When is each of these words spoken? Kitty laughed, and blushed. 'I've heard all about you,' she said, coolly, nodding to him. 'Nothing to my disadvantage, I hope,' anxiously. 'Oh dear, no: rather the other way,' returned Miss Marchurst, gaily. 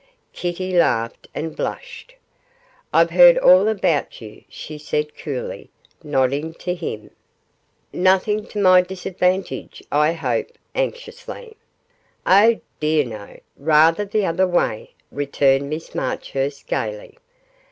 Kitty 0.33 0.75
laughed, 0.75 1.27
and 1.35 1.55
blushed. 1.55 2.15
'I've 2.91 3.11
heard 3.11 3.37
all 3.37 3.67
about 3.67 4.19
you,' 4.19 4.43
she 4.49 4.79
said, 4.79 5.15
coolly, 5.15 5.69
nodding 6.03 6.55
to 6.55 6.73
him. 6.73 7.11
'Nothing 7.93 8.47
to 8.47 8.59
my 8.59 8.81
disadvantage, 8.81 9.83
I 9.91 10.13
hope,' 10.13 10.57
anxiously. 10.73 11.55
'Oh 12.25 12.59
dear, 12.79 13.05
no: 13.05 13.39
rather 13.57 14.03
the 14.03 14.25
other 14.25 14.47
way,' 14.47 14.95
returned 15.11 15.69
Miss 15.69 15.93
Marchurst, 15.93 16.65
gaily. 16.65 17.19